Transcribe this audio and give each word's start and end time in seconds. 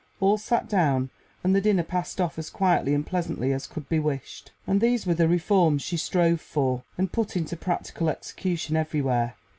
All 0.19 0.39
sat 0.39 0.67
down, 0.67 1.11
and 1.43 1.55
the 1.55 1.61
dinner 1.61 1.83
passed 1.83 2.19
off 2.19 2.39
as 2.39 2.49
quietly 2.49 2.95
and 2.95 3.05
pleasantly 3.05 3.53
as 3.53 3.67
could 3.67 3.87
be 3.87 3.99
wished. 3.99 4.51
And 4.65 4.81
these 4.81 5.05
were 5.05 5.13
the 5.13 5.27
reforms 5.27 5.83
she 5.83 5.95
strove 5.95 6.41
for, 6.41 6.81
and 6.97 7.11
put 7.11 7.37
into 7.37 7.55
practical 7.55 8.09
execution 8.09 8.75
everywhere. 8.75 9.35